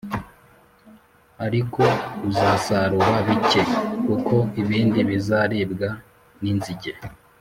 ariko 1.45 1.83
uzasarura 2.29 3.15
bike+ 3.27 3.61
kuko 4.05 4.35
ibindi 4.61 4.99
bizaribwa 5.09 5.89
n’inzige 6.41 6.91